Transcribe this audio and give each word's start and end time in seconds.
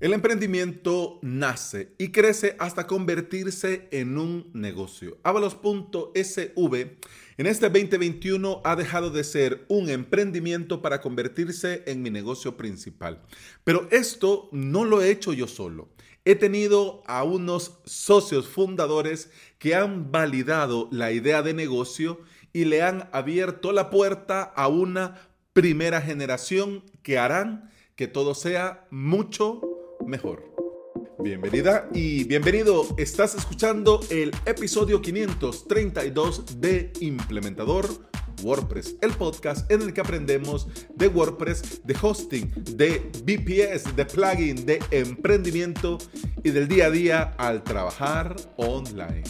El 0.00 0.14
emprendimiento 0.14 1.18
nace 1.20 1.92
y 1.98 2.08
crece 2.08 2.56
hasta 2.58 2.86
convertirse 2.86 3.86
en 3.90 4.16
un 4.16 4.50
negocio. 4.54 5.18
Avalos.sv 5.24 6.96
en 7.36 7.46
este 7.46 7.68
2021 7.68 8.62
ha 8.64 8.76
dejado 8.76 9.10
de 9.10 9.24
ser 9.24 9.66
un 9.68 9.90
emprendimiento 9.90 10.80
para 10.80 11.02
convertirse 11.02 11.82
en 11.86 12.00
mi 12.00 12.08
negocio 12.08 12.56
principal. 12.56 13.20
Pero 13.62 13.88
esto 13.90 14.48
no 14.52 14.86
lo 14.86 15.02
he 15.02 15.10
hecho 15.10 15.34
yo 15.34 15.46
solo. 15.46 15.90
He 16.24 16.34
tenido 16.34 17.02
a 17.06 17.22
unos 17.22 17.80
socios 17.84 18.48
fundadores 18.48 19.30
que 19.58 19.74
han 19.74 20.10
validado 20.10 20.88
la 20.90 21.12
idea 21.12 21.42
de 21.42 21.52
negocio 21.52 22.22
y 22.54 22.64
le 22.64 22.80
han 22.80 23.10
abierto 23.12 23.70
la 23.70 23.90
puerta 23.90 24.44
a 24.44 24.66
una 24.68 25.28
primera 25.52 26.00
generación 26.00 26.84
que 27.02 27.18
harán 27.18 27.70
que 27.96 28.08
todo 28.08 28.34
sea 28.34 28.86
mucho 28.90 29.69
mejor. 30.06 30.44
Bienvenida 31.18 31.88
y 31.92 32.24
bienvenido. 32.24 32.86
Estás 32.96 33.34
escuchando 33.34 34.00
el 34.10 34.32
episodio 34.46 35.02
532 35.02 36.60
de 36.60 36.92
Implementador 37.00 37.86
WordPress, 38.42 38.96
el 39.02 39.12
podcast 39.12 39.70
en 39.70 39.82
el 39.82 39.92
que 39.92 40.00
aprendemos 40.00 40.66
de 40.94 41.08
WordPress, 41.08 41.82
de 41.84 41.96
hosting, 42.00 42.50
de 42.76 43.10
VPS, 43.24 43.94
de 43.94 44.06
plugin, 44.06 44.64
de 44.64 44.80
emprendimiento 44.90 45.98
y 46.42 46.50
del 46.50 46.68
día 46.68 46.86
a 46.86 46.90
día 46.90 47.22
al 47.36 47.62
trabajar 47.62 48.34
online. 48.56 49.24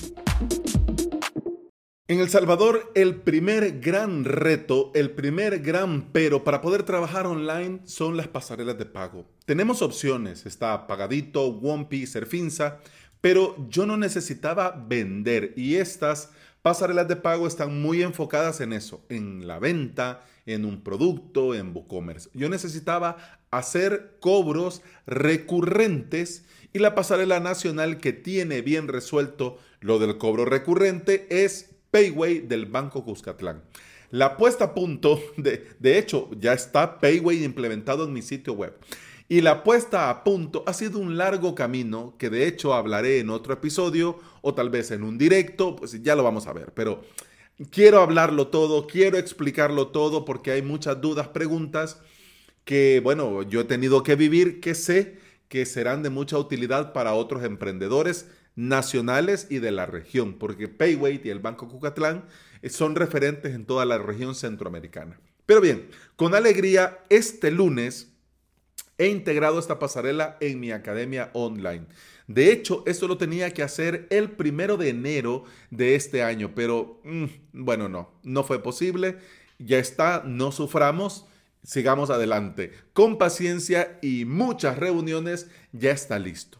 En 2.10 2.18
El 2.18 2.28
Salvador, 2.28 2.90
el 2.96 3.14
primer 3.14 3.78
gran 3.78 4.24
reto, 4.24 4.90
el 4.96 5.12
primer 5.12 5.60
gran 5.60 6.10
pero 6.10 6.42
para 6.42 6.60
poder 6.60 6.82
trabajar 6.82 7.24
online 7.24 7.82
son 7.84 8.16
las 8.16 8.26
pasarelas 8.26 8.76
de 8.78 8.84
pago. 8.84 9.28
Tenemos 9.44 9.80
opciones, 9.80 10.44
está 10.44 10.88
Pagadito, 10.88 11.46
Wompi, 11.46 12.08
Serfinza, 12.08 12.80
pero 13.20 13.54
yo 13.68 13.86
no 13.86 13.96
necesitaba 13.96 14.72
vender 14.88 15.52
y 15.56 15.76
estas 15.76 16.32
pasarelas 16.62 17.06
de 17.06 17.14
pago 17.14 17.46
están 17.46 17.80
muy 17.80 18.02
enfocadas 18.02 18.60
en 18.60 18.72
eso, 18.72 19.04
en 19.08 19.46
la 19.46 19.60
venta, 19.60 20.26
en 20.46 20.64
un 20.64 20.82
producto, 20.82 21.54
en 21.54 21.72
WooCommerce. 21.72 22.30
Yo 22.34 22.48
necesitaba 22.48 23.38
hacer 23.52 24.16
cobros 24.18 24.82
recurrentes 25.06 26.44
y 26.72 26.80
la 26.80 26.96
pasarela 26.96 27.38
nacional 27.38 27.98
que 27.98 28.12
tiene 28.12 28.62
bien 28.62 28.88
resuelto 28.88 29.58
lo 29.78 30.00
del 30.00 30.18
cobro 30.18 30.44
recurrente 30.44 31.28
es 31.30 31.70
Payway 31.90 32.40
del 32.40 32.66
Banco 32.66 33.04
Cuscatlán. 33.04 33.62
La 34.10 34.36
puesta 34.36 34.64
a 34.64 34.74
punto, 34.74 35.20
de, 35.36 35.68
de 35.78 35.98
hecho, 35.98 36.28
ya 36.38 36.52
está 36.52 36.98
Payway 36.98 37.44
implementado 37.44 38.04
en 38.04 38.12
mi 38.12 38.22
sitio 38.22 38.54
web. 38.54 38.74
Y 39.28 39.42
la 39.42 39.62
puesta 39.62 40.10
a 40.10 40.24
punto 40.24 40.64
ha 40.66 40.72
sido 40.72 40.98
un 40.98 41.16
largo 41.16 41.54
camino 41.54 42.16
que 42.18 42.30
de 42.30 42.48
hecho 42.48 42.74
hablaré 42.74 43.20
en 43.20 43.30
otro 43.30 43.54
episodio 43.54 44.18
o 44.42 44.54
tal 44.54 44.70
vez 44.70 44.90
en 44.90 45.04
un 45.04 45.18
directo, 45.18 45.76
pues 45.76 46.02
ya 46.02 46.16
lo 46.16 46.24
vamos 46.24 46.48
a 46.48 46.52
ver. 46.52 46.72
Pero 46.74 47.02
quiero 47.70 48.00
hablarlo 48.00 48.48
todo, 48.48 48.88
quiero 48.88 49.18
explicarlo 49.18 49.88
todo 49.88 50.24
porque 50.24 50.50
hay 50.50 50.62
muchas 50.62 51.00
dudas, 51.00 51.28
preguntas 51.28 52.00
que, 52.64 53.00
bueno, 53.04 53.42
yo 53.42 53.60
he 53.60 53.64
tenido 53.64 54.02
que 54.02 54.16
vivir, 54.16 54.60
que 54.60 54.74
sé 54.74 55.18
que 55.48 55.64
serán 55.64 56.02
de 56.02 56.10
mucha 56.10 56.36
utilidad 56.36 56.92
para 56.92 57.14
otros 57.14 57.44
emprendedores 57.44 58.28
nacionales 58.56 59.46
y 59.50 59.58
de 59.58 59.70
la 59.70 59.86
región, 59.86 60.34
porque 60.34 60.68
Payway 60.68 61.20
y 61.24 61.30
el 61.30 61.38
Banco 61.40 61.68
Cucatlán 61.68 62.24
eh, 62.62 62.70
son 62.70 62.94
referentes 62.94 63.54
en 63.54 63.64
toda 63.64 63.84
la 63.84 63.98
región 63.98 64.34
centroamericana. 64.34 65.18
Pero 65.46 65.60
bien, 65.60 65.88
con 66.16 66.34
alegría, 66.34 66.98
este 67.08 67.50
lunes 67.50 68.12
he 68.98 69.08
integrado 69.08 69.58
esta 69.58 69.78
pasarela 69.78 70.36
en 70.40 70.60
mi 70.60 70.72
academia 70.72 71.30
online. 71.32 71.86
De 72.26 72.52
hecho, 72.52 72.84
esto 72.86 73.08
lo 73.08 73.18
tenía 73.18 73.50
que 73.52 73.64
hacer 73.64 74.06
el 74.10 74.30
primero 74.30 74.76
de 74.76 74.90
enero 74.90 75.44
de 75.70 75.96
este 75.96 76.22
año, 76.22 76.52
pero 76.54 77.00
mm, 77.02 77.24
bueno, 77.52 77.88
no, 77.88 78.12
no 78.22 78.44
fue 78.44 78.62
posible. 78.62 79.16
Ya 79.58 79.78
está, 79.78 80.22
no 80.24 80.52
suframos, 80.52 81.26
sigamos 81.64 82.10
adelante. 82.10 82.72
Con 82.92 83.18
paciencia 83.18 83.98
y 84.00 84.26
muchas 84.26 84.78
reuniones, 84.78 85.48
ya 85.72 85.90
está 85.90 86.20
listo. 86.20 86.59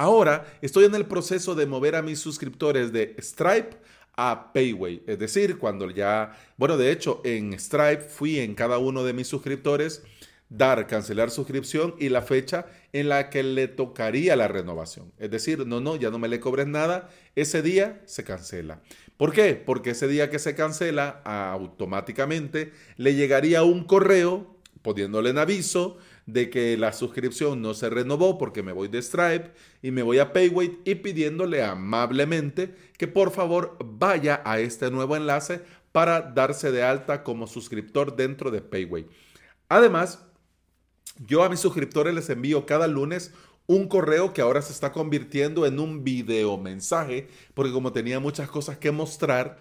Ahora 0.00 0.46
estoy 0.62 0.86
en 0.86 0.94
el 0.94 1.04
proceso 1.04 1.54
de 1.54 1.66
mover 1.66 1.94
a 1.94 2.00
mis 2.00 2.18
suscriptores 2.18 2.90
de 2.90 3.14
Stripe 3.18 3.76
a 4.16 4.50
Payway. 4.54 5.02
Es 5.06 5.18
decir, 5.18 5.58
cuando 5.58 5.90
ya, 5.90 6.38
bueno, 6.56 6.78
de 6.78 6.90
hecho, 6.90 7.20
en 7.22 7.52
Stripe 7.60 8.00
fui 8.00 8.38
en 8.38 8.54
cada 8.54 8.78
uno 8.78 9.04
de 9.04 9.12
mis 9.12 9.26
suscriptores 9.26 10.02
dar, 10.48 10.86
cancelar 10.86 11.30
suscripción 11.30 11.96
y 11.98 12.08
la 12.08 12.22
fecha 12.22 12.64
en 12.94 13.10
la 13.10 13.28
que 13.28 13.42
le 13.42 13.68
tocaría 13.68 14.36
la 14.36 14.48
renovación. 14.48 15.12
Es 15.18 15.30
decir, 15.30 15.66
no, 15.66 15.82
no, 15.82 15.96
ya 15.96 16.08
no 16.08 16.18
me 16.18 16.28
le 16.28 16.40
cobres 16.40 16.66
nada, 16.66 17.10
ese 17.36 17.60
día 17.60 18.00
se 18.06 18.24
cancela. 18.24 18.80
¿Por 19.18 19.34
qué? 19.34 19.54
Porque 19.54 19.90
ese 19.90 20.08
día 20.08 20.30
que 20.30 20.38
se 20.38 20.54
cancela, 20.54 21.20
automáticamente 21.26 22.72
le 22.96 23.16
llegaría 23.16 23.64
un 23.64 23.84
correo 23.84 24.56
poniéndole 24.80 25.28
en 25.28 25.36
aviso 25.36 25.98
de 26.32 26.50
que 26.50 26.76
la 26.76 26.92
suscripción 26.92 27.62
no 27.62 27.74
se 27.74 27.90
renovó 27.90 28.38
porque 28.38 28.62
me 28.62 28.72
voy 28.72 28.88
de 28.88 29.02
Stripe 29.02 29.52
y 29.82 29.90
me 29.90 30.02
voy 30.02 30.18
a 30.18 30.32
Payway 30.32 30.80
y 30.84 30.96
pidiéndole 30.96 31.62
amablemente 31.62 32.74
que 32.96 33.08
por 33.08 33.30
favor 33.30 33.76
vaya 33.84 34.42
a 34.44 34.60
este 34.60 34.90
nuevo 34.90 35.16
enlace 35.16 35.62
para 35.92 36.20
darse 36.22 36.70
de 36.70 36.82
alta 36.82 37.22
como 37.22 37.46
suscriptor 37.46 38.16
dentro 38.16 38.50
de 38.50 38.60
Payway. 38.60 39.06
Además, 39.68 40.24
yo 41.26 41.42
a 41.42 41.48
mis 41.48 41.60
suscriptores 41.60 42.14
les 42.14 42.30
envío 42.30 42.66
cada 42.66 42.86
lunes 42.86 43.32
un 43.66 43.88
correo 43.88 44.32
que 44.32 44.40
ahora 44.40 44.62
se 44.62 44.72
está 44.72 44.92
convirtiendo 44.92 45.66
en 45.66 45.78
un 45.78 46.02
video 46.02 46.58
mensaje, 46.58 47.28
porque 47.54 47.72
como 47.72 47.92
tenía 47.92 48.18
muchas 48.18 48.48
cosas 48.48 48.78
que 48.78 48.90
mostrar, 48.90 49.58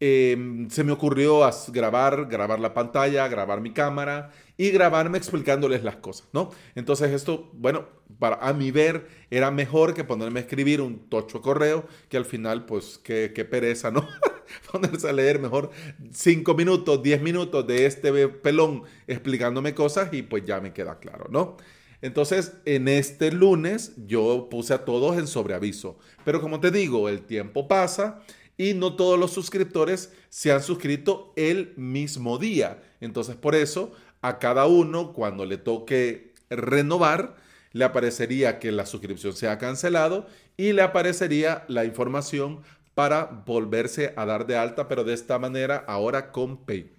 Em, 0.00 0.70
se 0.70 0.84
me 0.84 0.92
ocurrió 0.92 1.40
grabar, 1.68 2.26
grabar 2.26 2.60
la 2.60 2.72
pantalla, 2.72 3.26
grabar 3.26 3.60
mi 3.60 3.72
cámara 3.72 4.30
y 4.58 4.70
grabarme 4.70 5.16
explicándoles 5.16 5.84
las 5.84 5.96
cosas, 5.96 6.28
¿no? 6.32 6.50
Entonces 6.74 7.12
esto, 7.12 7.48
bueno, 7.54 7.86
para 8.18 8.36
a 8.36 8.52
mi 8.52 8.72
ver 8.72 9.06
era 9.30 9.50
mejor 9.52 9.94
que 9.94 10.04
ponerme 10.04 10.40
a 10.40 10.42
escribir 10.42 10.80
un 10.80 11.08
tocho 11.08 11.40
correo 11.40 11.86
que 12.08 12.16
al 12.16 12.24
final, 12.24 12.66
pues, 12.66 13.00
qué, 13.02 13.32
qué 13.34 13.44
pereza, 13.44 13.90
¿no? 13.92 14.06
Ponerse 14.72 15.08
a 15.08 15.12
leer 15.12 15.38
mejor 15.38 15.70
cinco 16.12 16.54
minutos, 16.54 17.02
diez 17.02 17.22
minutos 17.22 17.66
de 17.66 17.86
este 17.86 18.28
pelón 18.28 18.82
explicándome 19.06 19.74
cosas 19.74 20.12
y 20.12 20.22
pues 20.22 20.44
ya 20.44 20.60
me 20.60 20.72
queda 20.72 20.98
claro, 20.98 21.28
¿no? 21.30 21.56
Entonces, 22.02 22.54
en 22.64 22.88
este 22.88 23.30
lunes 23.30 23.92
yo 24.06 24.48
puse 24.50 24.74
a 24.74 24.84
todos 24.84 25.18
en 25.18 25.26
sobreaviso. 25.26 25.98
Pero 26.24 26.40
como 26.40 26.60
te 26.60 26.70
digo, 26.70 27.08
el 27.08 27.22
tiempo 27.22 27.68
pasa 27.68 28.22
y 28.56 28.74
no 28.74 28.96
todos 28.96 29.18
los 29.18 29.30
suscriptores 29.30 30.12
se 30.28 30.52
han 30.52 30.62
suscrito 30.62 31.32
el 31.36 31.72
mismo 31.76 32.38
día. 32.38 32.82
Entonces, 33.00 33.36
por 33.36 33.54
eso, 33.54 33.92
a 34.22 34.38
cada 34.38 34.66
uno, 34.66 35.12
cuando 35.12 35.44
le 35.44 35.58
toque 35.58 36.34
renovar, 36.50 37.36
le 37.72 37.84
aparecería 37.84 38.58
que 38.58 38.72
la 38.72 38.86
suscripción 38.86 39.34
se 39.34 39.48
ha 39.48 39.58
cancelado 39.58 40.26
y 40.56 40.72
le 40.72 40.82
aparecería 40.82 41.64
la 41.68 41.84
información 41.84 42.62
para 42.94 43.24
volverse 43.24 44.12
a 44.16 44.26
dar 44.26 44.46
de 44.46 44.56
alta, 44.56 44.88
pero 44.88 45.04
de 45.04 45.14
esta 45.14 45.38
manera 45.38 45.84
ahora 45.86 46.32
con 46.32 46.64
Pay. 46.64 46.90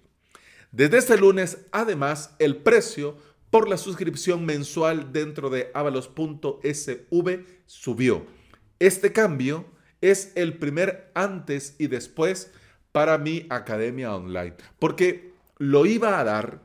Desde 0.72 0.98
este 0.98 1.18
lunes, 1.18 1.66
además, 1.72 2.34
el 2.38 2.56
precio 2.56 3.18
por 3.50 3.68
la 3.68 3.76
suscripción 3.76 4.46
mensual 4.46 5.12
dentro 5.12 5.50
de 5.50 5.70
avalos.sv 5.74 7.44
subió. 7.66 8.24
Este 8.78 9.12
cambio 9.12 9.66
es 10.00 10.32
el 10.36 10.56
primer 10.56 11.10
antes 11.14 11.74
y 11.78 11.88
después 11.88 12.52
para 12.92 13.18
mi 13.18 13.46
academia 13.50 14.14
online. 14.14 14.54
Porque 14.78 15.34
lo 15.58 15.84
iba 15.86 16.18
a 16.18 16.24
dar, 16.24 16.62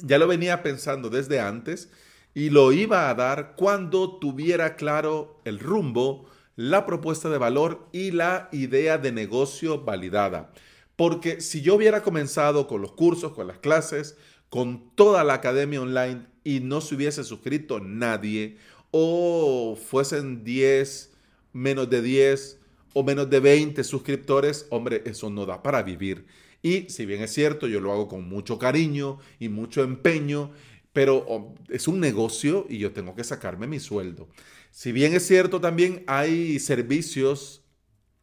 ya 0.00 0.18
lo 0.18 0.26
venía 0.26 0.62
pensando 0.62 1.10
desde 1.10 1.40
antes, 1.40 1.90
y 2.34 2.50
lo 2.50 2.72
iba 2.72 3.10
a 3.10 3.14
dar 3.14 3.54
cuando 3.56 4.18
tuviera 4.18 4.76
claro 4.76 5.40
el 5.44 5.58
rumbo, 5.58 6.26
la 6.56 6.86
propuesta 6.86 7.28
de 7.28 7.38
valor 7.38 7.86
y 7.92 8.10
la 8.10 8.48
idea 8.52 8.98
de 8.98 9.12
negocio 9.12 9.82
validada. 9.82 10.52
Porque 10.96 11.40
si 11.40 11.62
yo 11.62 11.74
hubiera 11.74 12.02
comenzado 12.02 12.66
con 12.66 12.82
los 12.82 12.92
cursos, 12.92 13.32
con 13.32 13.46
las 13.46 13.58
clases, 13.58 14.16
con 14.48 14.94
toda 14.94 15.24
la 15.24 15.34
academia 15.34 15.80
online 15.80 16.26
y 16.44 16.60
no 16.60 16.80
se 16.80 16.94
hubiese 16.94 17.24
suscrito 17.24 17.80
nadie, 17.80 18.56
o 18.90 19.76
fuesen 19.76 20.44
10 20.44 21.12
menos 21.52 21.88
de 21.88 22.02
10 22.02 22.58
o 22.94 23.02
menos 23.02 23.30
de 23.30 23.40
20 23.40 23.82
suscriptores, 23.84 24.66
hombre, 24.70 25.02
eso 25.06 25.30
no 25.30 25.46
da 25.46 25.62
para 25.62 25.82
vivir. 25.82 26.26
Y 26.62 26.88
si 26.88 27.06
bien 27.06 27.22
es 27.22 27.32
cierto, 27.32 27.66
yo 27.66 27.80
lo 27.80 27.92
hago 27.92 28.08
con 28.08 28.28
mucho 28.28 28.58
cariño 28.58 29.18
y 29.38 29.48
mucho 29.48 29.82
empeño, 29.82 30.52
pero 30.92 31.24
oh, 31.28 31.54
es 31.68 31.88
un 31.88 32.00
negocio 32.00 32.66
y 32.68 32.78
yo 32.78 32.92
tengo 32.92 33.14
que 33.14 33.24
sacarme 33.24 33.66
mi 33.66 33.80
sueldo. 33.80 34.28
Si 34.70 34.92
bien 34.92 35.12
es 35.14 35.26
cierto, 35.26 35.60
también 35.60 36.04
hay 36.06 36.58
servicios, 36.60 37.64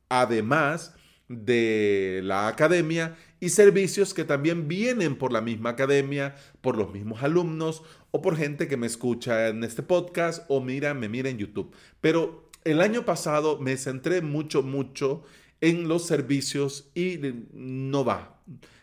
además, 0.08 0.96
de 1.28 2.22
la 2.24 2.48
academia 2.48 3.16
y 3.40 3.50
servicios 3.50 4.14
que 4.14 4.26
también 4.26 4.68
vienen 4.68 5.16
por 5.16 5.32
la 5.32 5.42
misma 5.42 5.72
academia, 5.72 6.36
por 6.62 6.76
los 6.76 6.92
mismos 6.92 7.22
alumnos 7.22 7.84
o 8.12 8.22
por 8.22 8.36
gente 8.36 8.68
que 8.68 8.78
me 8.78 8.88
escucha 8.88 9.50
en 9.50 9.64
este 9.64 9.84
podcast 9.84 10.44
o 10.50 10.60
mira, 10.60 10.94
me 10.94 11.08
mira 11.08 11.30
en 11.30 11.38
YouTube. 11.38 11.74
Pero 12.02 12.50
el 12.64 12.82
año 12.82 13.06
pasado 13.06 13.60
me 13.60 13.78
centré 13.78 14.22
mucho, 14.22 14.64
mucho 14.64 15.24
en 15.62 15.88
los 15.88 16.06
servicios 16.06 16.90
y 16.96 17.20
no 17.54 18.06
va. 18.06 18.42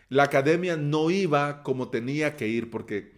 La 0.09 0.25
academia 0.25 0.77
no 0.77 1.11
iba 1.11 1.63
como 1.63 1.89
tenía 1.89 2.37
que 2.37 2.49
ir 2.49 2.71
porque 2.71 3.15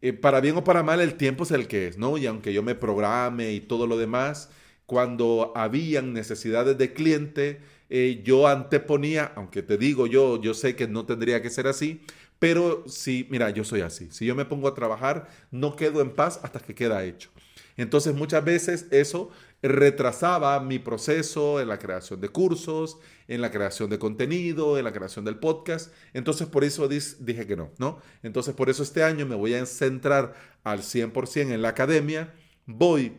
eh, 0.00 0.12
para 0.12 0.40
bien 0.40 0.56
o 0.56 0.64
para 0.64 0.82
mal 0.82 1.00
el 1.00 1.14
tiempo 1.14 1.44
es 1.44 1.50
el 1.50 1.66
que 1.66 1.88
es, 1.88 1.98
¿no? 1.98 2.18
Y 2.18 2.26
aunque 2.26 2.52
yo 2.52 2.62
me 2.62 2.74
programe 2.74 3.52
y 3.52 3.60
todo 3.60 3.86
lo 3.86 3.96
demás, 3.96 4.50
cuando 4.86 5.52
habían 5.54 6.12
necesidades 6.12 6.76
de 6.78 6.92
cliente, 6.92 7.60
eh, 7.90 8.22
yo 8.24 8.46
anteponía, 8.46 9.32
aunque 9.34 9.62
te 9.62 9.78
digo 9.78 10.06
yo, 10.06 10.40
yo 10.40 10.54
sé 10.54 10.76
que 10.76 10.88
no 10.88 11.06
tendría 11.06 11.42
que 11.42 11.50
ser 11.50 11.66
así, 11.66 12.02
pero 12.38 12.84
sí, 12.86 13.26
mira, 13.30 13.50
yo 13.50 13.64
soy 13.64 13.80
así. 13.80 14.08
Si 14.10 14.26
yo 14.26 14.34
me 14.34 14.44
pongo 14.44 14.68
a 14.68 14.74
trabajar, 14.74 15.28
no 15.50 15.76
quedo 15.76 16.02
en 16.02 16.10
paz 16.10 16.40
hasta 16.42 16.60
que 16.60 16.74
queda 16.74 17.04
hecho. 17.04 17.30
Entonces 17.76 18.14
muchas 18.14 18.44
veces 18.44 18.86
eso 18.90 19.30
retrasaba 19.68 20.60
mi 20.60 20.78
proceso 20.78 21.58
en 21.58 21.68
la 21.68 21.78
creación 21.78 22.20
de 22.20 22.28
cursos, 22.28 22.98
en 23.28 23.40
la 23.40 23.50
creación 23.50 23.88
de 23.88 23.98
contenido, 23.98 24.76
en 24.76 24.84
la 24.84 24.92
creación 24.92 25.24
del 25.24 25.36
podcast. 25.36 25.90
Entonces 26.12 26.46
por 26.48 26.64
eso 26.64 26.86
dije 26.86 27.46
que 27.46 27.56
no, 27.56 27.70
¿no? 27.78 27.98
Entonces 28.22 28.54
por 28.54 28.68
eso 28.68 28.82
este 28.82 29.02
año 29.02 29.24
me 29.24 29.34
voy 29.34 29.54
a 29.54 29.64
centrar 29.64 30.34
al 30.64 30.80
100% 30.80 31.52
en 31.52 31.62
la 31.62 31.70
academia. 31.70 32.34
Voy 32.66 33.16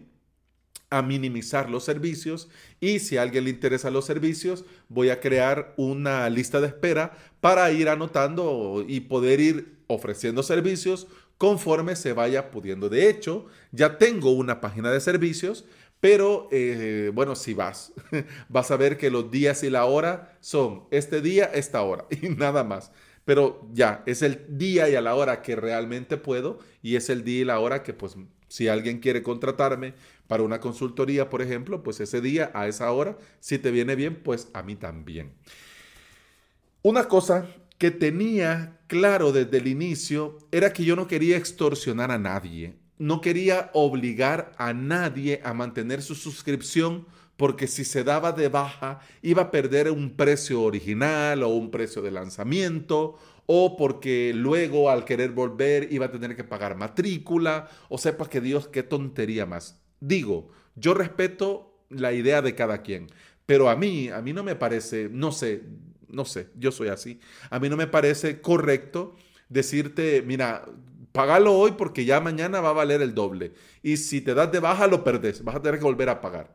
a 0.91 1.01
minimizar 1.01 1.67
los 1.69 1.83
servicios 1.83 2.47
y 2.79 2.99
si 2.99 3.17
a 3.17 3.23
alguien 3.23 3.45
le 3.45 3.49
interesa 3.49 3.89
los 3.89 4.05
servicios, 4.05 4.65
voy 4.87 5.09
a 5.09 5.19
crear 5.19 5.73
una 5.77 6.29
lista 6.29 6.61
de 6.61 6.67
espera 6.67 7.17
para 7.41 7.71
ir 7.71 7.89
anotando 7.89 8.85
y 8.87 8.99
poder 8.99 9.39
ir 9.39 9.79
ofreciendo 9.87 10.43
servicios 10.43 11.07
conforme 11.37 11.95
se 11.95 12.13
vaya 12.13 12.51
pudiendo. 12.51 12.89
De 12.89 13.09
hecho, 13.09 13.47
ya 13.71 13.97
tengo 13.97 14.31
una 14.31 14.61
página 14.61 14.91
de 14.91 15.01
servicios, 15.01 15.65
pero 16.05 16.47
eh, 16.51 17.09
bueno, 17.15 17.35
si 17.35 17.55
vas, 17.55 17.91
vas 18.47 18.69
a 18.69 18.77
ver 18.77 18.95
que 18.95 19.09
los 19.09 19.31
días 19.31 19.63
y 19.63 19.71
la 19.71 19.85
hora 19.85 20.37
son 20.39 20.83
este 20.91 21.19
día, 21.19 21.45
esta 21.45 21.81
hora 21.81 22.05
y 22.21 22.29
nada 22.29 22.63
más. 22.63 22.91
Pero 23.25 23.67
ya, 23.73 24.03
es 24.05 24.21
el 24.21 24.45
día 24.47 24.87
y 24.87 24.93
a 24.93 25.01
la 25.01 25.15
hora 25.15 25.41
que 25.41 25.55
realmente 25.55 26.17
puedo 26.17 26.59
y 26.83 26.95
es 26.95 27.09
el 27.09 27.23
día 27.23 27.41
y 27.41 27.45
la 27.45 27.59
hora 27.59 27.81
que 27.81 27.93
pues 27.93 28.17
si 28.49 28.67
alguien 28.67 28.99
quiere 28.99 29.23
contratarme 29.23 29.95
para 30.27 30.43
una 30.43 30.59
consultoría, 30.59 31.27
por 31.27 31.41
ejemplo, 31.41 31.81
pues 31.81 31.99
ese 31.99 32.21
día, 32.21 32.51
a 32.53 32.67
esa 32.67 32.91
hora, 32.91 33.17
si 33.39 33.57
te 33.57 33.71
viene 33.71 33.95
bien, 33.95 34.21
pues 34.21 34.49
a 34.53 34.61
mí 34.61 34.75
también. 34.75 35.33
Una 36.83 37.05
cosa 37.07 37.47
que 37.79 37.89
tenía 37.89 38.77
claro 38.85 39.31
desde 39.31 39.57
el 39.57 39.65
inicio 39.65 40.37
era 40.51 40.71
que 40.71 40.83
yo 40.83 40.95
no 40.95 41.07
quería 41.07 41.35
extorsionar 41.35 42.11
a 42.11 42.19
nadie, 42.19 42.75
no 42.97 43.21
quería 43.21 43.69
obligar 43.73 44.53
a 44.57 44.73
nadie 44.73 45.41
a 45.43 45.53
mantener 45.53 46.01
su 46.01 46.15
suscripción 46.15 47.05
porque 47.37 47.67
si 47.67 47.83
se 47.83 48.03
daba 48.03 48.31
de 48.31 48.47
baja 48.47 49.01
iba 49.21 49.43
a 49.43 49.51
perder 49.51 49.91
un 49.91 50.15
precio 50.15 50.61
original 50.61 51.43
o 51.43 51.49
un 51.49 51.71
precio 51.71 52.01
de 52.01 52.11
lanzamiento 52.11 53.17
o 53.45 53.77
porque 53.77 54.33
luego 54.33 54.89
al 54.89 55.05
querer 55.05 55.31
volver 55.31 55.91
iba 55.91 56.07
a 56.07 56.11
tener 56.11 56.35
que 56.35 56.43
pagar 56.43 56.75
matrícula, 56.75 57.69
o 57.89 57.97
sepa 57.97 58.29
que 58.29 58.41
Dios, 58.41 58.67
qué 58.67 58.83
tontería 58.83 59.45
más. 59.45 59.81
Digo, 59.99 60.49
yo 60.75 60.93
respeto 60.93 61.77
la 61.89 62.13
idea 62.13 62.41
de 62.41 62.55
cada 62.55 62.81
quien, 62.81 63.07
pero 63.45 63.69
a 63.69 63.75
mí, 63.75 64.09
a 64.09 64.21
mí 64.21 64.33
no 64.33 64.43
me 64.43 64.55
parece, 64.55 65.09
no 65.11 65.31
sé, 65.31 65.63
no 66.09 66.25
sé, 66.25 66.47
yo 66.57 66.71
soy 66.71 66.87
así, 66.87 67.19
a 67.49 67.59
mí 67.59 67.69
no 67.69 67.77
me 67.77 67.87
parece 67.87 68.41
correcto 68.41 69.15
decirte, 69.49 70.23
mira, 70.25 70.65
pagalo 71.15 71.53
hoy 71.53 71.71
porque 71.71 72.03
ya 72.03 72.19
mañana 72.19 72.59
va 72.59 72.69
a 72.69 72.73
valer 72.73 73.01
el 73.01 73.15
doble. 73.15 73.53
Y 73.81 73.95
si 73.95 74.19
te 74.19 74.33
das 74.33 74.51
de 74.51 74.59
baja, 74.59 74.85
lo 74.85 75.03
perdes, 75.03 75.43
vas 75.45 75.55
a 75.55 75.61
tener 75.61 75.79
que 75.79 75.85
volver 75.85 76.09
a 76.09 76.19
pagar. 76.19 76.53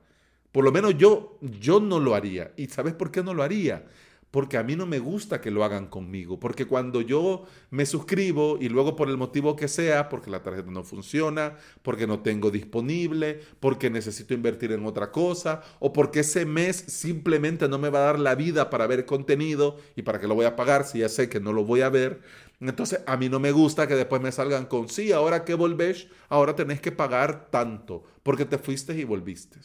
Por 0.52 0.64
lo 0.64 0.70
menos 0.70 0.98
yo, 0.98 1.38
yo 1.40 1.80
no 1.80 1.98
lo 1.98 2.14
haría. 2.14 2.52
¿Y 2.56 2.66
sabes 2.66 2.92
por 2.92 3.10
qué 3.10 3.22
no 3.22 3.32
lo 3.32 3.42
haría? 3.42 3.86
porque 4.30 4.56
a 4.56 4.62
mí 4.62 4.76
no 4.76 4.86
me 4.86 4.98
gusta 4.98 5.40
que 5.40 5.50
lo 5.50 5.64
hagan 5.64 5.88
conmigo, 5.88 6.38
porque 6.38 6.66
cuando 6.66 7.00
yo 7.00 7.44
me 7.70 7.84
suscribo 7.84 8.58
y 8.60 8.68
luego 8.68 8.94
por 8.94 9.08
el 9.08 9.16
motivo 9.16 9.56
que 9.56 9.66
sea, 9.66 10.08
porque 10.08 10.30
la 10.30 10.42
tarjeta 10.42 10.70
no 10.70 10.84
funciona, 10.84 11.56
porque 11.82 12.06
no 12.06 12.20
tengo 12.20 12.50
disponible, 12.50 13.40
porque 13.58 13.90
necesito 13.90 14.32
invertir 14.32 14.72
en 14.72 14.86
otra 14.86 15.10
cosa, 15.10 15.62
o 15.80 15.92
porque 15.92 16.20
ese 16.20 16.46
mes 16.46 16.76
simplemente 16.76 17.68
no 17.68 17.78
me 17.78 17.90
va 17.90 18.00
a 18.00 18.06
dar 18.06 18.20
la 18.20 18.36
vida 18.36 18.70
para 18.70 18.86
ver 18.86 19.04
contenido 19.04 19.76
y 19.96 20.02
para 20.02 20.20
que 20.20 20.28
lo 20.28 20.36
voy 20.36 20.46
a 20.46 20.54
pagar 20.54 20.84
si 20.84 21.00
ya 21.00 21.08
sé 21.08 21.28
que 21.28 21.40
no 21.40 21.52
lo 21.52 21.64
voy 21.64 21.80
a 21.80 21.88
ver, 21.88 22.20
entonces 22.68 23.00
a 23.06 23.16
mí 23.16 23.28
no 23.28 23.40
me 23.40 23.52
gusta 23.52 23.86
que 23.86 23.94
después 23.94 24.20
me 24.20 24.32
salgan 24.32 24.66
con, 24.66 24.88
sí, 24.88 25.12
ahora 25.12 25.44
que 25.44 25.54
volvés, 25.54 26.08
ahora 26.28 26.54
tenés 26.54 26.80
que 26.80 26.92
pagar 26.92 27.50
tanto, 27.50 28.04
porque 28.22 28.44
te 28.44 28.58
fuiste 28.58 28.94
y 28.94 29.04
volviste. 29.04 29.58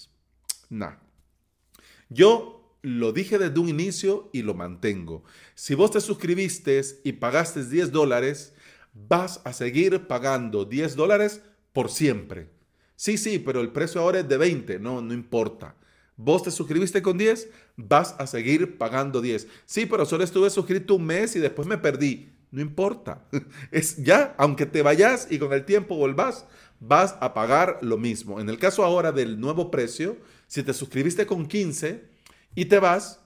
Nah. 0.69 0.95
Yo 2.09 2.77
lo 2.81 3.11
dije 3.11 3.37
desde 3.37 3.59
un 3.59 3.67
inicio 3.67 4.29
y 4.31 4.43
lo 4.43 4.53
mantengo. 4.53 5.23
Si 5.55 5.75
vos 5.75 5.91
te 5.91 5.99
suscribiste 5.99 6.81
y 7.03 7.13
pagaste 7.13 7.65
10 7.65 7.91
dólares, 7.91 8.53
vas 8.93 9.41
a 9.43 9.53
seguir 9.53 10.07
pagando 10.07 10.65
10 10.65 10.95
dólares 10.95 11.41
por 11.73 11.89
siempre. 11.89 12.49
Sí, 12.95 13.17
sí, 13.17 13.39
pero 13.39 13.59
el 13.59 13.71
precio 13.71 14.01
ahora 14.01 14.19
es 14.19 14.29
de 14.29 14.37
20, 14.37 14.79
no, 14.79 15.01
no 15.01 15.13
importa. 15.13 15.75
Vos 16.15 16.43
te 16.43 16.51
suscribiste 16.51 17.01
con 17.01 17.17
10, 17.17 17.49
vas 17.75 18.15
a 18.19 18.27
seguir 18.27 18.77
pagando 18.77 19.19
10. 19.19 19.47
Sí, 19.65 19.85
pero 19.85 20.05
solo 20.05 20.23
estuve 20.23 20.49
suscrito 20.49 20.95
un 20.95 21.05
mes 21.05 21.35
y 21.35 21.39
después 21.39 21.67
me 21.67 21.77
perdí. 21.77 22.34
No 22.55 22.61
importa. 22.61 23.27
Es 23.71 23.97
ya, 23.97 24.33
aunque 24.37 24.65
te 24.65 24.81
vayas 24.81 25.27
y 25.29 25.39
con 25.39 25.51
el 25.51 25.65
tiempo 25.65 25.97
volvás, 25.97 26.45
vas 26.79 27.17
a 27.19 27.33
pagar 27.33 27.79
lo 27.81 27.97
mismo. 27.97 28.39
En 28.39 28.47
el 28.47 28.57
caso 28.57 28.85
ahora 28.85 29.11
del 29.11 29.41
nuevo 29.41 29.69
precio, 29.69 30.17
si 30.47 30.63
te 30.63 30.73
suscribiste 30.73 31.25
con 31.25 31.47
15, 31.47 32.05
y 32.55 32.65
te 32.65 32.79
vas, 32.79 33.19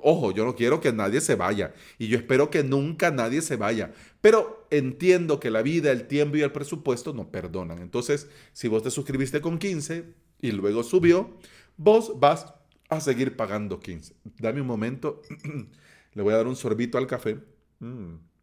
ojo, 0.00 0.32
yo 0.32 0.46
no 0.46 0.56
quiero 0.56 0.80
que 0.80 0.94
nadie 0.94 1.20
se 1.20 1.34
vaya 1.34 1.74
y 1.98 2.08
yo 2.08 2.16
espero 2.16 2.48
que 2.48 2.64
nunca 2.64 3.10
nadie 3.10 3.42
se 3.42 3.56
vaya, 3.56 3.92
pero 4.22 4.66
entiendo 4.70 5.38
que 5.38 5.50
la 5.50 5.60
vida, 5.60 5.92
el 5.92 6.06
tiempo 6.06 6.38
y 6.38 6.42
el 6.42 6.50
presupuesto 6.50 7.12
no 7.12 7.30
perdonan. 7.30 7.82
Entonces, 7.82 8.30
si 8.54 8.68
vos 8.68 8.82
te 8.82 8.90
suscribiste 8.90 9.42
con 9.42 9.58
15 9.58 10.14
y 10.40 10.52
luego 10.52 10.82
subió, 10.82 11.36
vos 11.76 12.18
vas 12.18 12.54
a 12.88 13.02
seguir 13.02 13.36
pagando 13.36 13.78
15. 13.78 14.14
Dame 14.38 14.62
un 14.62 14.66
momento, 14.66 15.20
le 16.14 16.22
voy 16.22 16.32
a 16.32 16.38
dar 16.38 16.46
un 16.46 16.56
sorbito 16.56 16.96
al 16.96 17.06
café. 17.06 17.38
Mm. 17.80 18.33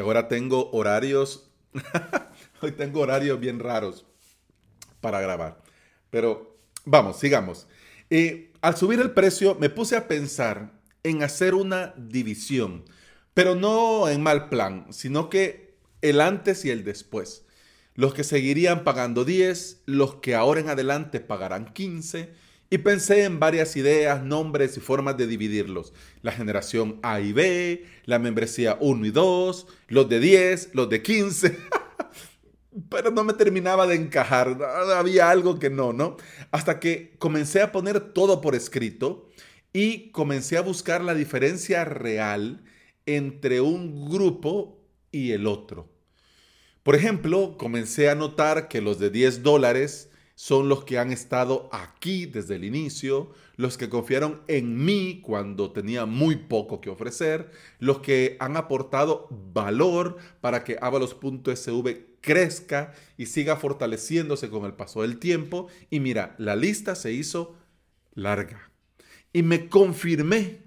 Ahora 0.00 0.28
tengo 0.28 0.70
horarios, 0.72 1.50
hoy 2.62 2.72
tengo 2.72 3.00
horarios 3.00 3.38
bien 3.40 3.58
raros 3.58 4.06
para 5.00 5.20
grabar. 5.20 5.62
Pero 6.10 6.58
Vamos, 6.90 7.18
sigamos. 7.18 7.66
Eh, 8.08 8.50
al 8.62 8.74
subir 8.74 8.98
el 9.00 9.10
precio 9.10 9.54
me 9.60 9.68
puse 9.68 9.94
a 9.94 10.08
pensar 10.08 10.72
en 11.02 11.22
hacer 11.22 11.54
una 11.54 11.92
división, 11.98 12.86
pero 13.34 13.54
no 13.54 14.08
en 14.08 14.22
mal 14.22 14.48
plan, 14.48 14.86
sino 14.88 15.28
que 15.28 15.76
el 16.00 16.22
antes 16.22 16.64
y 16.64 16.70
el 16.70 16.84
después. 16.84 17.44
Los 17.94 18.14
que 18.14 18.24
seguirían 18.24 18.84
pagando 18.84 19.26
10, 19.26 19.82
los 19.84 20.14
que 20.14 20.34
ahora 20.34 20.60
en 20.60 20.70
adelante 20.70 21.20
pagarán 21.20 21.74
15, 21.74 22.32
y 22.70 22.78
pensé 22.78 23.24
en 23.24 23.40
varias 23.40 23.76
ideas, 23.76 24.22
nombres 24.22 24.76
y 24.76 24.80
formas 24.80 25.16
de 25.16 25.26
dividirlos. 25.26 25.92
La 26.22 26.32
generación 26.32 26.98
A 27.02 27.20
y 27.20 27.32
B, 27.32 27.86
la 28.04 28.18
membresía 28.18 28.76
1 28.80 29.06
y 29.06 29.10
2, 29.10 29.66
los 29.88 30.08
de 30.08 30.20
10, 30.20 30.70
los 30.74 30.88
de 30.88 31.02
15. 31.02 31.58
pero 32.90 33.10
no 33.10 33.24
me 33.24 33.32
terminaba 33.32 33.86
de 33.86 33.96
encajar, 33.96 34.58
había 34.94 35.30
algo 35.30 35.58
que 35.58 35.70
no, 35.70 35.92
¿no? 35.92 36.16
Hasta 36.50 36.78
que 36.80 37.16
comencé 37.18 37.62
a 37.62 37.72
poner 37.72 38.00
todo 38.12 38.40
por 38.40 38.54
escrito 38.54 39.28
y 39.72 40.10
comencé 40.10 40.56
a 40.56 40.62
buscar 40.62 41.02
la 41.02 41.14
diferencia 41.14 41.84
real 41.84 42.64
entre 43.06 43.60
un 43.60 44.08
grupo 44.08 44.78
y 45.10 45.32
el 45.32 45.46
otro. 45.46 45.88
Por 46.82 46.94
ejemplo, 46.94 47.56
comencé 47.58 48.08
a 48.08 48.14
notar 48.14 48.68
que 48.68 48.80
los 48.80 48.98
de 48.98 49.10
10 49.10 49.42
dólares 49.42 50.07
son 50.38 50.68
los 50.68 50.84
que 50.84 51.00
han 51.00 51.10
estado 51.10 51.68
aquí 51.72 52.26
desde 52.26 52.54
el 52.54 52.64
inicio, 52.64 53.32
los 53.56 53.76
que 53.76 53.88
confiaron 53.88 54.40
en 54.46 54.84
mí 54.84 55.20
cuando 55.20 55.72
tenía 55.72 56.06
muy 56.06 56.36
poco 56.36 56.80
que 56.80 56.90
ofrecer, 56.90 57.50
los 57.80 57.98
que 57.98 58.36
han 58.38 58.56
aportado 58.56 59.26
valor 59.52 60.16
para 60.40 60.62
que 60.62 60.78
avalos.sv 60.80 62.20
crezca 62.20 62.94
y 63.16 63.26
siga 63.26 63.56
fortaleciéndose 63.56 64.48
con 64.48 64.64
el 64.64 64.74
paso 64.74 65.02
del 65.02 65.18
tiempo. 65.18 65.66
Y 65.90 65.98
mira, 65.98 66.36
la 66.38 66.54
lista 66.54 66.94
se 66.94 67.12
hizo 67.12 67.56
larga. 68.14 68.70
Y 69.32 69.42
me 69.42 69.68
confirmé 69.68 70.60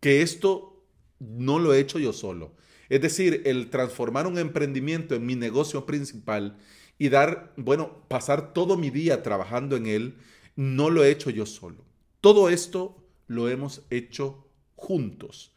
que 0.00 0.22
esto 0.22 0.84
no 1.20 1.60
lo 1.60 1.72
he 1.72 1.78
hecho 1.78 2.00
yo 2.00 2.12
solo. 2.12 2.56
Es 2.88 3.00
decir, 3.00 3.42
el 3.44 3.70
transformar 3.70 4.26
un 4.26 4.38
emprendimiento 4.38 5.14
en 5.14 5.26
mi 5.26 5.36
negocio 5.36 5.86
principal 5.86 6.58
y 6.98 7.08
dar, 7.08 7.52
bueno, 7.56 8.04
pasar 8.08 8.52
todo 8.52 8.76
mi 8.76 8.90
día 8.90 9.22
trabajando 9.22 9.76
en 9.76 9.86
él, 9.86 10.16
no 10.56 10.90
lo 10.90 11.04
he 11.04 11.10
hecho 11.10 11.30
yo 11.30 11.46
solo. 11.46 11.84
Todo 12.20 12.48
esto 12.48 12.96
lo 13.26 13.48
hemos 13.48 13.82
hecho 13.90 14.46
juntos. 14.76 15.52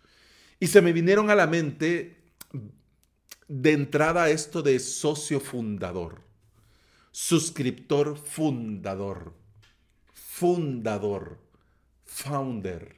Y 0.60 0.68
se 0.68 0.82
me 0.82 0.94
vinieron 0.94 1.30
a 1.30 1.36
la 1.36 1.48
mente 1.48 2.18
de 3.48 3.72
entrada 3.74 4.30
esto 4.30 4.62
de 4.62 4.80
socio 4.80 5.40
fundador, 5.40 6.22
suscriptor 7.12 8.18
fundador, 8.18 9.34
fundador, 10.14 11.38
founder. 12.06 12.96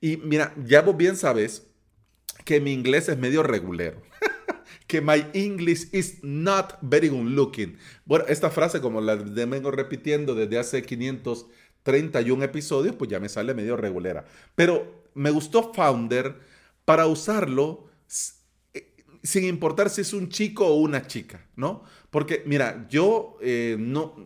Y 0.00 0.16
mira, 0.18 0.54
ya 0.64 0.82
vos 0.82 0.96
bien 0.96 1.16
sabes 1.16 1.66
que 2.44 2.60
mi 2.60 2.72
inglés 2.72 3.08
es 3.08 3.18
medio 3.18 3.42
regulero. 3.42 4.09
Que 4.90 5.00
my 5.00 5.24
English 5.34 5.86
is 5.92 6.18
not 6.22 6.74
very 6.82 7.08
good 7.08 7.24
looking. 7.24 7.78
Bueno, 8.04 8.24
esta 8.26 8.50
frase 8.50 8.80
como 8.80 9.00
la 9.00 9.14
vengo 9.14 9.70
repitiendo 9.70 10.34
desde 10.34 10.58
hace 10.58 10.82
531 10.82 12.42
episodios, 12.42 12.96
pues 12.96 13.08
ya 13.08 13.20
me 13.20 13.28
sale 13.28 13.54
medio 13.54 13.76
regulera. 13.76 14.24
Pero 14.56 15.04
me 15.14 15.30
gustó 15.30 15.72
Founder 15.72 16.34
para 16.84 17.06
usarlo 17.06 17.86
eh, 18.74 18.96
sin 19.22 19.44
importar 19.44 19.90
si 19.90 20.00
es 20.00 20.12
un 20.12 20.28
chico 20.28 20.66
o 20.66 20.74
una 20.80 21.06
chica, 21.06 21.46
¿no? 21.54 21.84
Porque, 22.10 22.42
mira, 22.44 22.88
yo 22.90 23.38
eh, 23.40 23.76
no... 23.78 24.16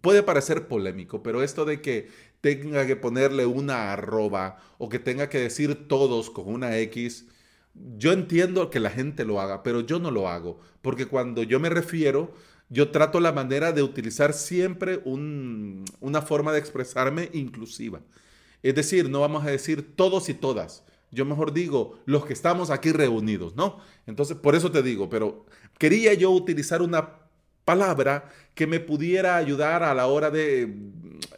Puede 0.00 0.22
parecer 0.22 0.66
polémico, 0.66 1.22
pero 1.22 1.42
esto 1.42 1.64
de 1.64 1.80
que 1.80 2.08
tenga 2.40 2.86
que 2.86 2.96
ponerle 2.96 3.44
una 3.44 3.92
arroba 3.92 4.58
o 4.78 4.88
que 4.88 4.98
tenga 4.98 5.28
que 5.28 5.38
decir 5.38 5.86
todos 5.86 6.30
con 6.30 6.48
una 6.48 6.76
X, 6.78 7.26
yo 7.98 8.12
entiendo 8.12 8.70
que 8.70 8.80
la 8.80 8.90
gente 8.90 9.24
lo 9.24 9.40
haga, 9.40 9.62
pero 9.62 9.80
yo 9.80 9.98
no 9.98 10.10
lo 10.10 10.28
hago, 10.28 10.60
porque 10.82 11.06
cuando 11.06 11.42
yo 11.42 11.60
me 11.60 11.68
refiero, 11.68 12.34
yo 12.68 12.90
trato 12.90 13.20
la 13.20 13.32
manera 13.32 13.72
de 13.72 13.82
utilizar 13.82 14.32
siempre 14.32 15.00
una 15.04 16.22
forma 16.22 16.52
de 16.52 16.58
expresarme 16.58 17.30
inclusiva. 17.32 18.00
Es 18.62 18.74
decir, 18.74 19.08
no 19.08 19.20
vamos 19.20 19.44
a 19.44 19.50
decir 19.50 19.94
todos 19.94 20.28
y 20.28 20.34
todas. 20.34 20.84
Yo 21.12 21.24
mejor 21.24 21.52
digo 21.52 22.00
los 22.04 22.26
que 22.26 22.32
estamos 22.32 22.70
aquí 22.70 22.90
reunidos, 22.90 23.54
¿no? 23.54 23.78
Entonces, 24.06 24.36
por 24.36 24.56
eso 24.56 24.72
te 24.72 24.82
digo, 24.82 25.08
pero 25.08 25.46
quería 25.78 26.14
yo 26.14 26.30
utilizar 26.32 26.82
una 26.82 27.20
palabra 27.64 28.30
que 28.54 28.66
me 28.66 28.80
pudiera 28.80 29.36
ayudar 29.36 29.82
a 29.82 29.94
la 29.94 30.06
hora 30.06 30.30
de 30.30 30.74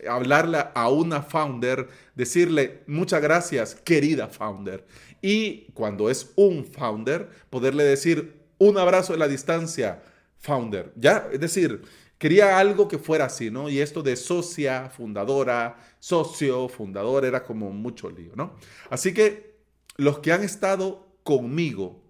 hablarle 0.09 0.59
a 0.75 0.89
una 0.89 1.23
founder, 1.23 1.89
decirle 2.15 2.83
muchas 2.87 3.21
gracias, 3.21 3.75
querida 3.75 4.29
founder. 4.29 4.87
Y 5.23 5.71
cuando 5.73 6.11
es 6.11 6.33
un 6.37 6.65
founder, 6.65 7.29
poderle 7.51 7.85
decir 7.85 8.39
un 8.59 8.79
abrazo 8.79 9.13
de 9.13 9.19
la 9.19 9.29
distancia, 9.29 10.03
founder. 10.39 10.93
Ya, 10.97 11.29
es 11.33 11.41
decir, 11.41 11.83
quería 12.19 12.59
algo 12.59 12.89
que 12.89 12.99
fuera 12.99 13.27
así, 13.27 13.51
¿no? 13.51 13.69
Y 13.69 13.81
esto 13.81 14.03
de 14.03 14.17
socia, 14.17 14.91
fundadora, 14.91 15.77
socio, 15.99 16.69
fundador, 16.69 17.25
era 17.25 17.45
como 17.45 17.71
mucho 17.71 18.11
lío, 18.11 18.33
¿no? 18.35 18.57
Así 18.91 19.15
que 19.15 19.59
los 19.97 20.19
que 20.21 20.33
han 20.33 20.45
estado 20.45 21.07
conmigo 21.23 22.03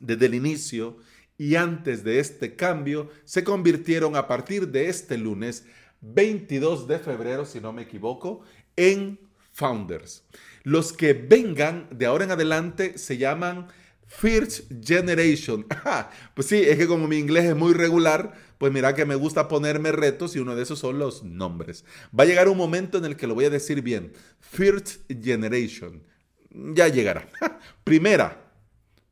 desde 0.00 0.26
el 0.26 0.34
inicio 0.34 0.98
y 1.38 1.54
antes 1.54 2.04
de 2.04 2.18
este 2.18 2.56
cambio 2.56 3.08
se 3.24 3.44
convirtieron 3.44 4.16
a 4.16 4.26
partir 4.26 4.68
de 4.68 4.88
este 4.88 5.16
lunes 5.16 5.64
22 6.02 6.86
de 6.86 6.98
febrero, 6.98 7.44
si 7.44 7.60
no 7.60 7.72
me 7.72 7.82
equivoco, 7.82 8.40
en 8.76 9.18
founders. 9.52 10.24
Los 10.62 10.92
que 10.92 11.14
vengan 11.14 11.88
de 11.90 12.06
ahora 12.06 12.24
en 12.24 12.30
adelante 12.30 12.98
se 12.98 13.16
llaman 13.16 13.68
First 14.06 14.70
Generation. 14.84 15.66
pues 16.34 16.48
sí, 16.48 16.56
es 16.56 16.76
que 16.76 16.86
como 16.86 17.06
mi 17.06 17.16
inglés 17.16 17.44
es 17.44 17.56
muy 17.56 17.72
regular, 17.72 18.34
pues 18.58 18.72
mira 18.72 18.94
que 18.94 19.06
me 19.06 19.14
gusta 19.14 19.48
ponerme 19.48 19.92
retos 19.92 20.34
y 20.34 20.40
uno 20.40 20.56
de 20.56 20.64
esos 20.64 20.80
son 20.80 20.98
los 20.98 21.22
nombres. 21.22 21.84
Va 22.18 22.24
a 22.24 22.26
llegar 22.26 22.48
un 22.48 22.58
momento 22.58 22.98
en 22.98 23.04
el 23.04 23.16
que 23.16 23.26
lo 23.26 23.34
voy 23.34 23.44
a 23.44 23.50
decir 23.50 23.82
bien. 23.82 24.12
First 24.40 25.02
Generation. 25.08 26.02
Ya 26.50 26.88
llegará. 26.88 27.28
Primera. 27.84 28.52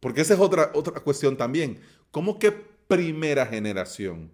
Porque 0.01 0.21
esa 0.21 0.35
es 0.35 0.41
otra, 0.41 0.73
otra 0.75 1.01
cuestión 1.01 1.37
también. 1.37 1.81
¿Cómo 2.11 2.39
que 2.39 2.53
primera 2.53 3.47
generación? 3.47 4.33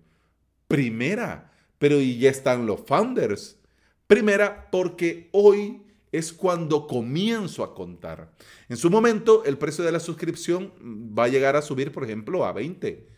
Primera. 0.66 1.52
Pero 1.78 2.00
y 2.00 2.18
ya 2.18 2.30
están 2.30 2.66
los 2.66 2.80
founders. 2.86 3.58
Primera, 4.06 4.70
porque 4.70 5.28
hoy 5.32 5.83
es 6.14 6.32
cuando 6.32 6.86
comienzo 6.86 7.64
a 7.64 7.74
contar. 7.74 8.30
En 8.68 8.76
su 8.76 8.88
momento, 8.88 9.42
el 9.44 9.58
precio 9.58 9.82
de 9.82 9.90
la 9.90 9.98
suscripción 9.98 10.72
va 11.18 11.24
a 11.24 11.28
llegar 11.28 11.56
a 11.56 11.62
subir, 11.62 11.90
por 11.90 12.04
ejemplo, 12.04 12.44
a 12.44 12.52
20, 12.52 13.08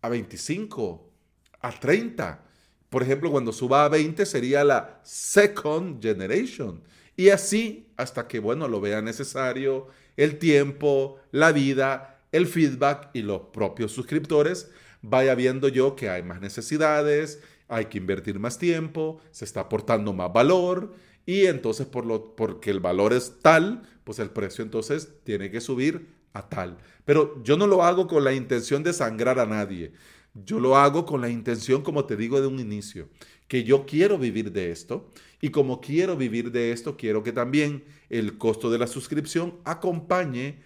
a 0.00 0.08
25, 0.08 1.12
a 1.60 1.78
30. 1.78 2.46
Por 2.88 3.02
ejemplo, 3.02 3.30
cuando 3.30 3.52
suba 3.52 3.84
a 3.84 3.90
20 3.90 4.24
sería 4.24 4.64
la 4.64 5.00
second 5.02 6.02
generation. 6.02 6.82
Y 7.14 7.28
así 7.28 7.92
hasta 7.98 8.26
que, 8.26 8.38
bueno, 8.38 8.68
lo 8.68 8.80
vea 8.80 9.02
necesario, 9.02 9.88
el 10.16 10.38
tiempo, 10.38 11.18
la 11.32 11.52
vida, 11.52 12.22
el 12.32 12.46
feedback 12.46 13.10
y 13.12 13.20
los 13.20 13.42
propios 13.52 13.92
suscriptores, 13.92 14.70
vaya 15.02 15.34
viendo 15.34 15.68
yo 15.68 15.94
que 15.94 16.08
hay 16.08 16.22
más 16.22 16.40
necesidades, 16.40 17.42
hay 17.68 17.86
que 17.86 17.98
invertir 17.98 18.38
más 18.38 18.56
tiempo, 18.56 19.20
se 19.30 19.44
está 19.44 19.60
aportando 19.60 20.14
más 20.14 20.32
valor 20.32 20.94
y 21.26 21.46
entonces 21.46 21.86
por 21.86 22.06
lo, 22.06 22.36
porque 22.36 22.70
el 22.70 22.80
valor 22.80 23.12
es 23.12 23.40
tal, 23.42 23.82
pues 24.04 24.20
el 24.20 24.30
precio 24.30 24.62
entonces 24.64 25.10
tiene 25.24 25.50
que 25.50 25.60
subir 25.60 26.14
a 26.32 26.48
tal. 26.48 26.78
Pero 27.04 27.42
yo 27.42 27.56
no 27.56 27.66
lo 27.66 27.82
hago 27.82 28.06
con 28.06 28.22
la 28.24 28.32
intención 28.32 28.84
de 28.84 28.92
sangrar 28.92 29.40
a 29.40 29.46
nadie. 29.46 29.92
Yo 30.44 30.60
lo 30.60 30.76
hago 30.76 31.04
con 31.04 31.20
la 31.20 31.28
intención, 31.28 31.82
como 31.82 32.04
te 32.04 32.16
digo 32.16 32.40
de 32.40 32.46
un 32.46 32.60
inicio, 32.60 33.08
que 33.48 33.64
yo 33.64 33.86
quiero 33.86 34.18
vivir 34.18 34.52
de 34.52 34.70
esto 34.70 35.10
y 35.40 35.50
como 35.50 35.80
quiero 35.80 36.16
vivir 36.16 36.52
de 36.52 36.72
esto, 36.72 36.96
quiero 36.96 37.22
que 37.22 37.32
también 37.32 37.84
el 38.08 38.38
costo 38.38 38.70
de 38.70 38.78
la 38.78 38.86
suscripción 38.86 39.58
acompañe 39.64 40.62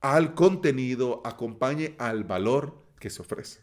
al 0.00 0.34
contenido, 0.34 1.20
acompañe 1.24 1.94
al 1.98 2.24
valor 2.24 2.74
que 2.98 3.10
se 3.10 3.22
ofrece. 3.22 3.60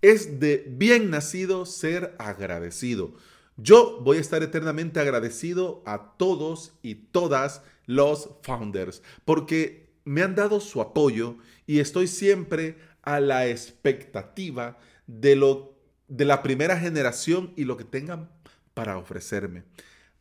Es 0.00 0.40
de 0.40 0.64
bien 0.68 1.10
nacido 1.10 1.66
ser 1.66 2.14
agradecido. 2.18 3.14
Yo 3.56 4.00
voy 4.00 4.16
a 4.16 4.20
estar 4.20 4.42
eternamente 4.42 4.98
agradecido 4.98 5.82
a 5.86 6.16
todos 6.16 6.72
y 6.82 6.96
todas 6.96 7.62
los 7.86 8.30
founders 8.42 9.02
porque 9.24 9.94
me 10.04 10.22
han 10.22 10.34
dado 10.34 10.58
su 10.58 10.80
apoyo 10.80 11.36
y 11.66 11.78
estoy 11.78 12.08
siempre 12.08 12.78
a 13.02 13.20
la 13.20 13.46
expectativa 13.46 14.78
de 15.06 15.36
lo 15.36 15.74
de 16.08 16.24
la 16.24 16.42
primera 16.42 16.78
generación 16.78 17.52
y 17.56 17.64
lo 17.64 17.76
que 17.76 17.84
tengan 17.84 18.28
para 18.74 18.98
ofrecerme. 18.98 19.62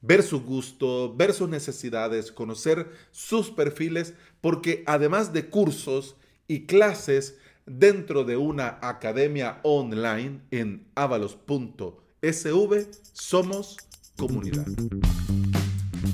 Ver 0.02 0.22
su 0.22 0.44
gusto, 0.44 1.14
ver 1.16 1.34
sus 1.34 1.50
necesidades, 1.50 2.32
conocer 2.32 2.92
sus 3.12 3.52
perfiles, 3.52 4.14
porque 4.42 4.84
además 4.86 5.34
de 5.34 5.50
cursos 5.50 6.16
y 6.48 6.66
clases 6.66 7.38
dentro 7.66 8.24
de 8.24 8.38
una 8.38 8.80
academia 8.82 9.60
online 9.64 10.42
en 10.52 10.88
avalos.com 10.96 12.04
SV 12.24 12.88
Somos 13.12 13.76
Comunidad. 14.18 14.66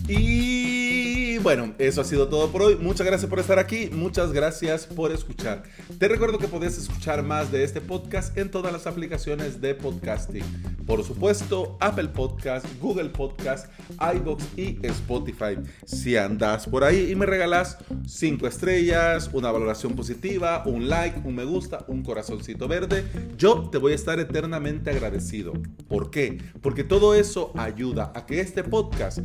Y 0.08 1.38
bueno, 1.38 1.76
eso 1.78 2.02
ha 2.02 2.04
sido 2.04 2.28
todo 2.28 2.52
por 2.52 2.64
hoy. 2.64 2.76
Muchas 2.78 3.06
gracias 3.06 3.30
por 3.30 3.38
estar 3.38 3.60
aquí. 3.60 3.92
Muchas 3.92 4.32
gracias 4.32 4.88
por 4.88 5.12
escuchar. 5.12 5.64
Te 6.00 6.08
recuerdo 6.08 6.40
que 6.40 6.48
puedes 6.48 6.80
escuchar 6.80 7.22
más 7.22 7.52
de 7.52 7.64
este 7.64 7.80
podcast 7.80 8.36
en 8.38 8.50
todas 8.50 8.74
las 8.74 8.88
aplicaciones 8.88 9.62
de 9.62 9.76
podcasting. 9.76 10.44
Por 10.90 11.04
supuesto, 11.04 11.78
Apple 11.80 12.08
Podcast, 12.08 12.66
Google 12.82 13.10
Podcast, 13.10 13.72
iBox 14.16 14.44
y 14.58 14.80
Spotify. 14.88 15.56
Si 15.86 16.18
andas 16.18 16.66
por 16.66 16.84
ahí 16.84 17.12
y 17.12 17.16
me 17.16 17.28
regalas 17.28 17.78
5 18.08 18.48
estrellas, 18.48 19.30
una 19.32 19.52
valoración 19.52 19.96
positiva, 19.96 20.64
un 20.66 20.90
like, 20.90 21.22
un 21.24 21.36
me 21.36 21.46
gusta, 21.46 21.86
un 21.90 22.02
corazoncito 22.02 22.68
verde, 22.68 23.06
yo 23.38 23.70
te 23.70 23.78
voy 23.78 23.92
a 23.92 23.96
estar 23.96 24.20
eternamente 24.20 24.90
agradecido. 24.90 25.54
¿Por 25.88 26.10
qué? 26.10 26.40
Porque 26.60 26.84
todo 26.84 27.14
eso 27.14 27.52
ayuda 27.56 28.12
a 28.16 28.26
que 28.26 28.40
este 28.40 28.64
podcast 28.64 29.20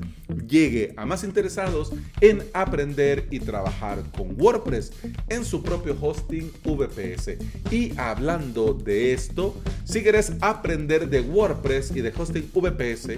llegue 0.46 0.94
a 0.96 1.06
más 1.06 1.24
interesados 1.24 1.92
en 2.20 2.42
aprender 2.52 3.26
y 3.30 3.40
trabajar 3.40 4.02
con 4.16 4.40
WordPress 4.40 4.92
en 5.28 5.44
su 5.44 5.62
propio 5.62 5.96
hosting 6.00 6.50
VPS. 6.64 7.36
Y 7.70 7.96
hablando 7.98 8.74
de 8.74 9.12
esto, 9.12 9.54
si 9.84 10.02
quieres 10.02 10.32
aprender 10.40 11.08
de 11.08 11.20
WordPress, 11.20 11.84
y 11.94 12.00
de 12.00 12.12
hosting 12.16 12.50
VPS 12.52 13.16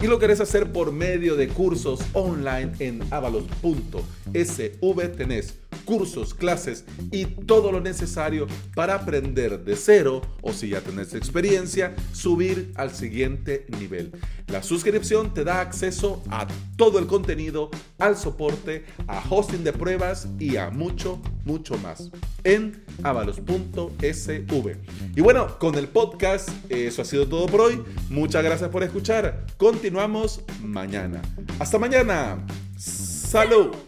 y 0.00 0.06
lo 0.06 0.18
querés 0.18 0.40
hacer 0.40 0.72
por 0.72 0.92
medio 0.92 1.36
de 1.36 1.48
cursos 1.48 2.00
online 2.12 2.72
en 2.78 3.02
avalos.sv 3.10 5.08
tenés 5.16 5.54
cursos, 5.88 6.34
clases 6.34 6.84
y 7.10 7.24
todo 7.24 7.72
lo 7.72 7.80
necesario 7.80 8.46
para 8.74 8.94
aprender 8.94 9.64
de 9.64 9.74
cero 9.74 10.20
o 10.42 10.52
si 10.52 10.68
ya 10.68 10.82
tenés 10.82 11.14
experiencia, 11.14 11.96
subir 12.12 12.72
al 12.74 12.94
siguiente 12.94 13.64
nivel. 13.78 14.12
La 14.48 14.62
suscripción 14.62 15.32
te 15.32 15.44
da 15.44 15.62
acceso 15.62 16.22
a 16.28 16.46
todo 16.76 16.98
el 16.98 17.06
contenido, 17.06 17.70
al 17.98 18.18
soporte, 18.18 18.84
a 19.06 19.22
hosting 19.30 19.64
de 19.64 19.72
pruebas 19.72 20.28
y 20.38 20.56
a 20.56 20.68
mucho, 20.68 21.22
mucho 21.46 21.78
más 21.78 22.10
en 22.44 22.84
avalos.sv. 23.02 24.76
Y 25.16 25.20
bueno, 25.22 25.58
con 25.58 25.74
el 25.76 25.88
podcast, 25.88 26.50
eso 26.68 27.00
ha 27.00 27.04
sido 27.06 27.26
todo 27.26 27.46
por 27.46 27.62
hoy. 27.62 27.82
Muchas 28.10 28.44
gracias 28.44 28.68
por 28.68 28.82
escuchar. 28.82 29.46
Continuamos 29.56 30.42
mañana. 30.62 31.22
Hasta 31.58 31.78
mañana. 31.78 32.44
Salud. 32.76 33.87